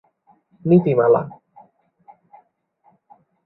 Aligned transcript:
নীতিমালা 0.65 1.21